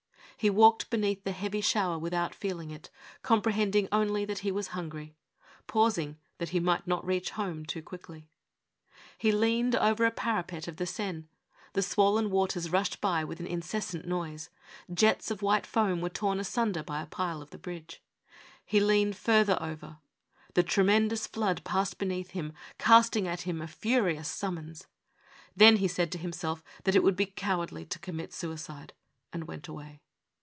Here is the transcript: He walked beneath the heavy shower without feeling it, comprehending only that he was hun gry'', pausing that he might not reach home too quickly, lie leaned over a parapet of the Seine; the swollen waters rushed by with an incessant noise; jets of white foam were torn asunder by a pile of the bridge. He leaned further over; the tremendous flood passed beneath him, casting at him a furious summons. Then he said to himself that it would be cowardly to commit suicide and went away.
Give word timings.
He 0.37 0.49
walked 0.49 0.89
beneath 0.89 1.23
the 1.23 1.33
heavy 1.33 1.61
shower 1.61 1.99
without 1.99 2.33
feeling 2.33 2.71
it, 2.71 2.89
comprehending 3.21 3.87
only 3.91 4.25
that 4.25 4.39
he 4.39 4.51
was 4.51 4.69
hun 4.69 4.89
gry'', 4.89 5.13
pausing 5.67 6.17
that 6.39 6.49
he 6.49 6.59
might 6.59 6.87
not 6.87 7.05
reach 7.05 7.29
home 7.29 7.63
too 7.63 7.83
quickly, 7.83 8.27
lie 9.21 9.29
leaned 9.29 9.75
over 9.75 10.03
a 10.03 10.09
parapet 10.09 10.67
of 10.67 10.77
the 10.77 10.87
Seine; 10.87 11.25
the 11.73 11.83
swollen 11.83 12.31
waters 12.31 12.71
rushed 12.71 12.99
by 12.99 13.23
with 13.23 13.39
an 13.39 13.45
incessant 13.45 14.07
noise; 14.07 14.49
jets 14.91 15.29
of 15.29 15.43
white 15.43 15.67
foam 15.67 16.01
were 16.01 16.09
torn 16.09 16.39
asunder 16.39 16.81
by 16.81 17.03
a 17.03 17.05
pile 17.05 17.39
of 17.43 17.51
the 17.51 17.59
bridge. 17.59 18.01
He 18.65 18.79
leaned 18.79 19.15
further 19.15 19.61
over; 19.61 19.99
the 20.55 20.63
tremendous 20.63 21.27
flood 21.27 21.63
passed 21.63 21.99
beneath 21.99 22.31
him, 22.31 22.53
casting 22.79 23.27
at 23.27 23.41
him 23.41 23.61
a 23.61 23.67
furious 23.67 24.27
summons. 24.27 24.87
Then 25.55 25.75
he 25.77 25.87
said 25.87 26.11
to 26.13 26.17
himself 26.17 26.63
that 26.85 26.95
it 26.95 27.03
would 27.03 27.15
be 27.15 27.27
cowardly 27.27 27.85
to 27.85 27.99
commit 27.99 28.33
suicide 28.33 28.93
and 29.31 29.43
went 29.43 29.67
away. 29.67 30.01